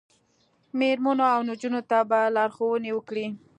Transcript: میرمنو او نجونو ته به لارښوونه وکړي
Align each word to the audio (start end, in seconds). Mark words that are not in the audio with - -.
میرمنو 0.77 1.25
او 1.35 1.41
نجونو 1.49 1.81
ته 1.89 1.97
به 2.09 2.19
لارښوونه 2.35 2.89
وکړي 2.93 3.25